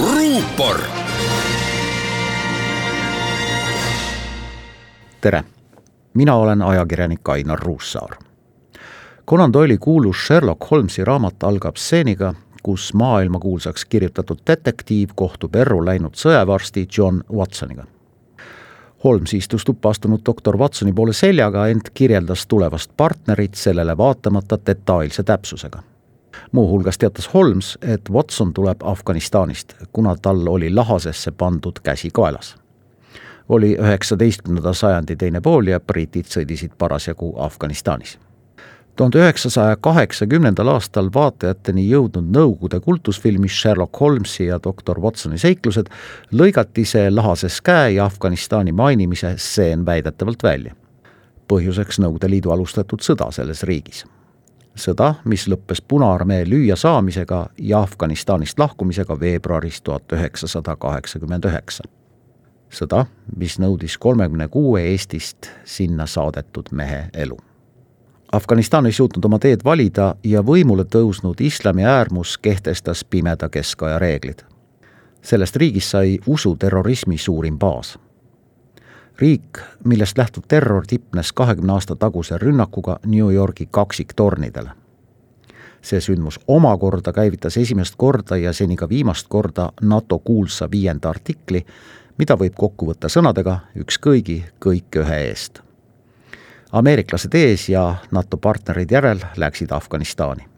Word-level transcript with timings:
ruupor. 0.00 0.80
tere, 5.20 5.44
mina 6.14 6.34
olen 6.34 6.62
ajakirjanik 6.62 7.28
Ainar 7.28 7.58
Ruussaar. 7.58 8.10
Conan 9.30 9.52
Doyle'i 9.52 9.78
kuulus 9.78 10.26
Sherlock 10.26 10.70
Holmesi 10.70 11.04
raamat 11.04 11.42
algab 11.42 11.76
stseeniga, 11.76 12.34
kus 12.62 12.94
maailmakuulsaks 12.94 13.84
kirjutatud 13.84 14.38
detektiiv 14.46 15.08
kohtub 15.14 15.56
erru 15.56 15.84
läinud 15.84 16.14
sõjavarsti 16.14 16.86
John 16.98 17.22
Watsoniga. 17.32 17.84
Holmes 19.04 19.34
istus 19.34 19.64
tuppa 19.64 19.90
astunud 19.90 20.20
doktor 20.26 20.56
Watsoni 20.56 20.92
poole 20.92 21.12
seljaga, 21.12 21.66
ent 21.68 21.90
kirjeldas 21.94 22.46
tulevast 22.46 22.90
partnerit 22.96 23.54
sellele 23.54 23.96
vaatamata 23.96 24.58
detailse 24.66 25.22
täpsusega 25.22 25.82
muuhulgas 26.52 26.98
teatas 26.98 27.34
Holmes, 27.34 27.78
et 27.82 28.10
Watson 28.10 28.54
tuleb 28.54 28.82
Afganistanist, 28.82 29.74
kuna 29.92 30.16
tal 30.22 30.46
oli 30.48 30.74
lahasesse 30.74 31.30
pandud 31.30 31.80
käsi 31.82 32.10
kaelas. 32.12 32.56
oli 33.48 33.76
üheksateistkümnenda 33.76 34.72
sajandi 34.72 35.16
teine 35.16 35.40
pool 35.40 35.66
ja 35.66 35.80
britid 35.80 36.24
sõdisid 36.24 36.70
parasjagu 36.78 37.34
Afganistanis. 37.38 38.18
tuhande 38.96 39.18
üheksasaja 39.18 39.76
kaheksakümnendal 39.76 40.68
aastal 40.68 41.10
vaatajateni 41.14 41.88
jõudnud 41.90 42.30
Nõukogude 42.36 42.80
kultusfilmis 42.80 43.60
Sherlock 43.60 44.00
Holmesi 44.00 44.46
ja 44.46 44.60
doktor 44.64 45.00
Watsoni 45.00 45.38
seiklused 45.38 45.86
lõigati 46.32 46.84
see 46.84 47.10
lahases 47.10 47.60
käe 47.60 47.90
ja 47.90 48.04
Afganistani 48.04 48.72
mainimise 48.72 49.34
stseen 49.36 49.86
väidetavalt 49.86 50.42
välja. 50.42 50.74
põhjuseks 51.48 52.00
Nõukogude 52.00 52.30
Liidu 52.30 52.50
alustatud 52.50 53.00
sõda 53.00 53.32
selles 53.32 53.62
riigis 53.62 54.04
sõda, 54.76 55.14
mis 55.24 55.46
lõppes 55.48 55.82
Punaarmee 55.88 56.44
lüüasaamisega 56.48 57.46
ja 57.58 57.80
Afganistanist 57.82 58.58
lahkumisega 58.58 59.20
veebruaris 59.20 59.82
tuhat 59.82 60.12
üheksasada 60.12 60.76
kaheksakümmend 60.76 61.44
üheksa. 61.44 61.84
sõda, 62.74 63.06
mis 63.36 63.58
nõudis 63.58 63.98
kolmekümne 63.98 64.48
kuue 64.48 64.82
Eestist 64.82 65.50
sinna 65.64 66.06
saadetud 66.06 66.72
mehe 66.72 67.10
elu. 67.14 67.36
Afganistan 68.32 68.86
ei 68.86 68.92
suutnud 68.92 69.24
oma 69.24 69.38
teed 69.38 69.60
valida 69.64 70.14
ja 70.24 70.42
võimule 70.42 70.84
tõusnud 70.84 71.40
islami 71.40 71.84
äärmus 71.84 72.38
kehtestas 72.38 73.04
pimeda 73.04 73.48
keskaja 73.48 73.98
reeglid. 73.98 74.42
sellest 75.22 75.56
riigist 75.56 75.88
sai 75.88 76.18
usuterrorismi 76.26 77.18
suurim 77.18 77.58
baas 77.58 77.98
riik, 79.18 79.58
millest 79.84 80.18
lähtuv 80.18 80.42
terror 80.48 80.84
tipnes 80.86 81.32
kahekümne 81.32 81.72
aasta 81.72 81.96
taguse 81.96 82.38
rünnakuga 82.38 82.98
New 83.06 83.34
Yorgi 83.34 83.68
kaksiktornidele. 83.70 84.70
see 85.84 86.00
sündmus 86.00 86.40
omakorda 86.48 87.12
käivitas 87.12 87.56
esimest 87.56 87.94
korda 87.96 88.36
ja 88.36 88.52
seni 88.52 88.76
ka 88.76 88.88
viimast 88.88 89.26
korda 89.28 89.72
NATO 89.80 90.18
kuulsa 90.18 90.70
viienda 90.70 91.08
artikli, 91.08 91.66
mida 92.18 92.34
võib 92.34 92.54
kokku 92.56 92.86
võtta 92.86 93.08
sõnadega 93.08 93.58
üks 93.76 93.98
kõigi, 94.00 94.44
kõik 94.64 94.96
ühe 94.96 95.20
eest. 95.28 95.60
ameeriklased 96.72 97.34
ees 97.34 97.68
ja 97.68 97.94
NATO 98.10 98.36
partnerid 98.36 98.90
järel 98.90 99.20
läksid 99.36 99.72
Afganistani 99.72 100.48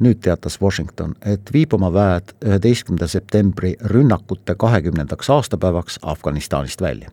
nüüd 0.00 0.18
teatas 0.20 0.58
Washington, 0.62 1.14
et 1.26 1.52
viib 1.52 1.74
oma 1.74 1.92
väed 1.92 2.34
üheteistkümnenda 2.44 3.06
septembri 3.06 3.76
rünnakute 3.84 4.54
kahekümnendaks 4.54 5.30
aastapäevaks 5.30 5.98
Afganistanist 6.02 6.80
välja 6.80 7.10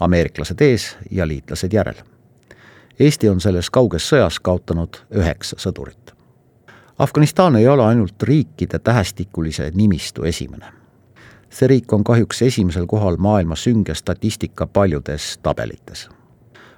ameeriklased 0.00 0.60
ees 0.60 0.96
ja 1.10 1.28
liitlased 1.28 1.72
järel. 1.72 1.94
Eesti 3.00 3.28
on 3.28 3.40
selles 3.40 3.70
kauges 3.70 4.08
sõjas 4.10 4.40
kaotanud 4.42 4.96
üheksa 5.14 5.56
sõdurit. 5.58 6.14
Afganistan 6.98 7.56
ei 7.56 7.68
ole 7.68 7.84
ainult 7.84 8.22
riikide 8.22 8.78
tähestikulise 8.78 9.70
nimistu 9.74 10.24
esimene. 10.24 10.66
see 11.50 11.68
riik 11.68 11.92
on 11.92 12.04
kahjuks 12.04 12.42
esimesel 12.42 12.86
kohal 12.86 13.16
maailma 13.16 13.54
sünge 13.56 13.94
statistika 13.94 14.66
paljudes 14.66 15.38
tabelites. 15.42 16.08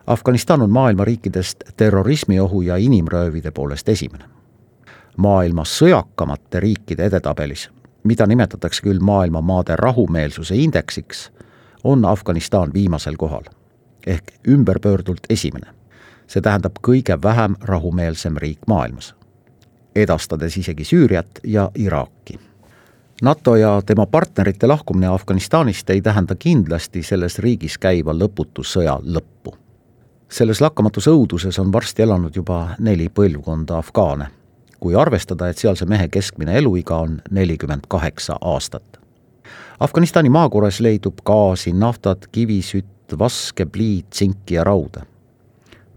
Afganistan 0.07 0.63
on 0.63 0.71
maailma 0.71 1.05
riikidest 1.05 1.57
terrorismiohu 1.77 2.63
ja 2.63 2.77
inimröövide 2.77 3.51
poolest 3.51 3.89
esimene. 3.89 4.25
maailma 5.17 5.65
sõjakamate 5.65 6.61
riikide 6.61 7.05
edetabelis, 7.05 7.71
mida 8.05 8.27
nimetatakse 8.27 8.83
küll 8.83 9.01
maailma 9.01 9.41
maade 9.41 9.77
rahumeelsuse 9.77 10.57
indeksiks 10.57 11.31
on 11.85 12.05
Afganistan 12.05 12.71
viimasel 12.75 13.17
kohal 13.17 13.45
ehk 14.07 14.25
ümberpöördult 14.49 15.21
esimene. 15.31 15.67
see 16.31 16.43
tähendab 16.43 16.77
kõige 16.87 17.17
vähem 17.23 17.57
rahumeelsem 17.61 18.37
riik 18.37 18.59
maailmas, 18.67 19.15
edastades 19.95 20.57
isegi 20.57 20.85
Süüriat 20.85 21.41
ja 21.45 21.71
Iraaki. 21.75 22.39
NATO 23.23 23.57
ja 23.57 23.83
tema 23.87 24.07
partnerite 24.07 24.67
lahkumine 24.67 25.07
Afganistanist 25.07 25.91
ei 25.91 26.01
tähenda 26.01 26.35
kindlasti 26.35 27.03
selles 27.03 27.39
riigis 27.39 27.79
käiva 27.79 28.13
lõputu 28.13 28.63
sõja 28.63 29.01
lõppu. 29.03 29.55
selles 30.29 30.61
lakkamatus 30.61 31.09
õuduses 31.09 31.61
on 31.61 31.73
varsti 31.73 32.03
elanud 32.03 32.37
juba 32.37 32.69
neli 32.79 33.09
põlvkonda 33.09 33.79
afgaane, 33.79 34.27
kui 34.81 34.95
arvestada, 34.95 35.49
et 35.49 35.59
sealse 35.59 35.87
mehe 35.87 36.09
keskmine 36.09 36.59
eluiga 36.59 36.97
on 36.97 37.23
nelikümmend 37.31 37.83
kaheksa 37.89 38.39
aastat 38.41 39.01
Afganistani 39.81 40.29
maakorras 40.29 40.81
leidub 40.81 41.15
gaasi, 41.25 41.73
naftat, 41.73 42.27
kivisütt, 42.33 43.19
vaske, 43.19 43.67
pliid, 43.67 44.05
tsinki 44.11 44.55
ja 44.55 44.65
rauda. 44.65 45.01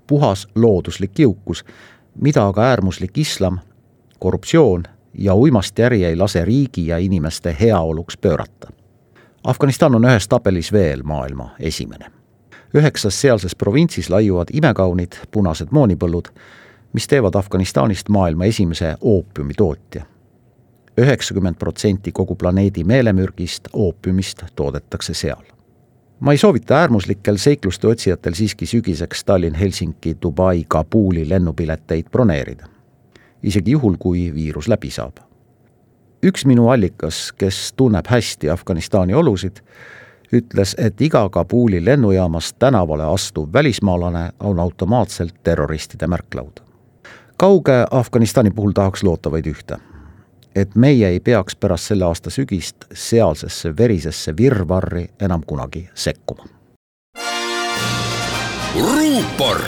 puhas 0.08 0.48
looduslik 0.56 1.20
jõukus, 1.20 1.64
mida 2.22 2.48
aga 2.48 2.62
äärmuslik 2.62 3.18
islam, 3.18 3.60
korruptsioon 4.20 4.84
ja 5.14 5.36
uimastiäri 5.36 6.04
ei 6.04 6.16
lase 6.16 6.46
riigi 6.46 6.88
ja 6.88 6.98
inimeste 6.98 7.56
heaoluks 7.60 8.18
pöörata. 8.18 8.72
Afganistan 9.44 9.96
on 9.96 10.06
ühes 10.06 10.28
tabelis 10.28 10.72
veel 10.72 11.04
maailma 11.04 11.50
esimene. 11.60 12.06
üheksas 12.76 13.22
sealses 13.22 13.56
provintsis 13.56 14.10
laiuvad 14.10 14.48
imekaunid 14.54 15.14
punased 15.32 15.68
moonipõllud, 15.72 16.28
mis 16.94 17.08
teevad 17.08 17.36
Afganistanist 17.36 18.10
maailma 18.10 18.46
esimese 18.46 18.96
oopiumitootja 19.02 20.06
üheksakümmend 20.98 21.56
protsenti 21.56 22.12
kogu 22.12 22.36
planeedi 22.36 22.84
meelemürgist, 22.84 23.68
oopiumist 23.74 24.44
toodetakse 24.56 25.14
seal. 25.14 25.44
ma 26.20 26.32
ei 26.32 26.38
soovita 26.38 26.76
äärmuslikel 26.76 27.38
seikluste 27.38 27.88
otsijatel 27.88 28.34
siiski 28.34 28.66
sügiseks 28.66 29.24
Tallinn, 29.24 29.56
Helsingi, 29.56 30.18
Dubai, 30.22 30.66
Kabuli 30.68 31.30
lennupileteid 31.30 32.06
broneerida. 32.12 32.68
isegi 33.44 33.72
juhul, 33.72 33.96
kui 34.00 34.34
viirus 34.34 34.68
läbi 34.68 34.90
saab. 34.90 35.18
üks 36.24 36.46
minu 36.46 36.70
allikas, 36.70 37.32
kes 37.38 37.74
tunneb 37.74 38.06
hästi 38.08 38.50
Afganistani 38.50 39.14
olusid, 39.14 39.58
ütles, 40.34 40.76
et 40.78 41.02
iga 41.02 41.30
Kabuli 41.30 41.86
lennujaamast 41.86 42.56
tänavale 42.60 43.04
astuv 43.04 43.50
välismaalane 43.54 44.30
on 44.40 44.60
automaatselt 44.60 45.34
terroristide 45.44 46.08
märklaud. 46.08 46.60
kauge 47.38 47.86
Afganistani 47.92 48.52
puhul 48.52 48.72
tahaks 48.72 49.04
loota 49.04 49.32
vaid 49.32 49.46
ühte 49.46 49.78
et 50.56 50.76
meie 50.76 51.08
ei 51.08 51.20
peaks 51.20 51.56
pärast 51.56 51.92
selle 51.92 52.06
aasta 52.06 52.30
sügist 52.30 52.86
sealsesse 52.94 53.78
verisesse 53.78 54.38
virvarri 54.38 55.08
enam 55.20 55.42
kunagi 55.48 55.90
sekkuma. 55.94 56.46
ruupor 58.74 59.62